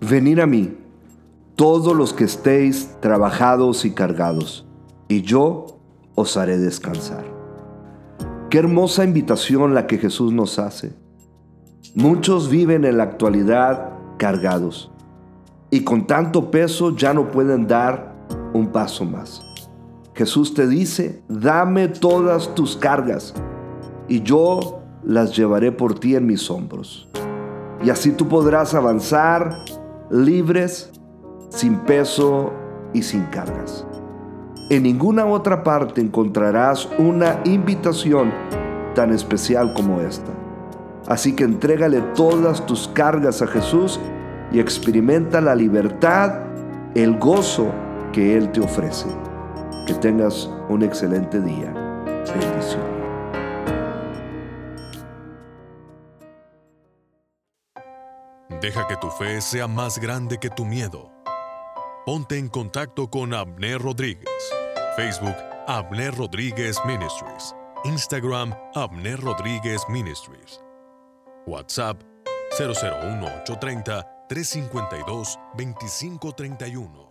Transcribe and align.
Venid 0.00 0.38
a 0.38 0.46
mí, 0.46 0.78
todos 1.56 1.94
los 1.94 2.14
que 2.14 2.24
estéis 2.24 2.96
trabajados 3.00 3.84
y 3.84 3.90
cargados, 3.90 4.66
y 5.08 5.20
yo 5.20 5.66
os 6.14 6.38
haré 6.38 6.56
descansar. 6.56 7.24
Qué 8.48 8.58
hermosa 8.58 9.04
invitación 9.04 9.74
la 9.74 9.86
que 9.86 9.98
Jesús 9.98 10.32
nos 10.32 10.58
hace. 10.58 10.94
Muchos 11.94 12.48
viven 12.48 12.86
en 12.86 12.96
la 12.96 13.02
actualidad 13.02 13.90
cargados 14.16 14.90
y 15.70 15.84
con 15.84 16.06
tanto 16.06 16.50
peso 16.50 16.96
ya 16.96 17.12
no 17.12 17.30
pueden 17.30 17.66
dar 17.66 18.14
un 18.54 18.68
paso 18.68 19.04
más. 19.04 19.42
Jesús 20.14 20.54
te 20.54 20.66
dice, 20.66 21.22
dame 21.28 21.88
todas 21.88 22.54
tus 22.54 22.74
cargas 22.74 23.34
y 24.08 24.22
yo 24.22 24.80
las 25.04 25.36
llevaré 25.36 25.72
por 25.72 25.98
ti 26.00 26.16
en 26.16 26.26
mis 26.26 26.50
hombros. 26.50 27.06
Y 27.84 27.90
así 27.90 28.12
tú 28.12 28.28
podrás 28.28 28.74
avanzar 28.74 29.56
libres, 30.10 30.90
sin 31.50 31.78
peso 31.80 32.52
y 32.92 33.02
sin 33.02 33.22
cargas. 33.26 33.86
En 34.70 34.82
ninguna 34.84 35.26
otra 35.26 35.62
parte 35.62 36.00
encontrarás 36.00 36.88
una 36.98 37.40
invitación 37.44 38.32
tan 38.94 39.12
especial 39.12 39.72
como 39.74 40.00
esta. 40.00 40.30
Así 41.08 41.34
que 41.34 41.44
entrégale 41.44 42.00
todas 42.14 42.64
tus 42.66 42.88
cargas 42.88 43.42
a 43.42 43.46
Jesús 43.46 43.98
y 44.52 44.60
experimenta 44.60 45.40
la 45.40 45.54
libertad, 45.54 46.40
el 46.94 47.18
gozo 47.18 47.66
que 48.12 48.36
Él 48.36 48.52
te 48.52 48.60
ofrece. 48.60 49.08
Que 49.86 49.94
tengas 49.94 50.50
un 50.68 50.82
excelente 50.82 51.40
día. 51.40 51.72
Bendición. 52.04 52.99
Deja 58.60 58.86
que 58.86 58.96
tu 58.98 59.10
fe 59.10 59.40
sea 59.40 59.66
más 59.66 59.98
grande 59.98 60.36
que 60.36 60.50
tu 60.50 60.66
miedo. 60.66 61.10
Ponte 62.04 62.36
en 62.36 62.48
contacto 62.48 63.08
con 63.08 63.32
Abner 63.32 63.80
Rodríguez. 63.80 64.28
Facebook, 64.96 65.34
Abner 65.66 66.14
Rodríguez 66.14 66.76
Ministries. 66.84 67.54
Instagram, 67.84 68.54
Abner 68.74 69.18
Rodríguez 69.18 69.80
Ministries. 69.88 70.60
WhatsApp, 71.46 72.02
001 72.58 73.24
830 73.24 74.06
352 74.28 75.38
2531. 75.56 77.09